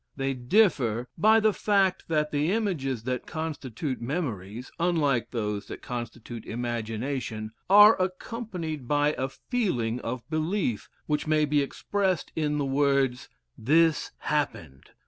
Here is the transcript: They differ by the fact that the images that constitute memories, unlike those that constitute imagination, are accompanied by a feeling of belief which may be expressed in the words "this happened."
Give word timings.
They 0.15 0.33
differ 0.33 1.07
by 1.15 1.39
the 1.39 1.53
fact 1.53 2.05
that 2.07 2.31
the 2.31 2.51
images 2.51 3.03
that 3.03 3.27
constitute 3.27 4.01
memories, 4.01 4.71
unlike 4.79 5.29
those 5.29 5.67
that 5.67 5.83
constitute 5.83 6.43
imagination, 6.43 7.51
are 7.69 8.01
accompanied 8.01 8.87
by 8.87 9.13
a 9.13 9.29
feeling 9.29 9.99
of 9.99 10.27
belief 10.27 10.89
which 11.05 11.27
may 11.27 11.45
be 11.45 11.61
expressed 11.61 12.31
in 12.35 12.57
the 12.57 12.65
words 12.65 13.29
"this 13.55 14.09
happened." 14.17 14.89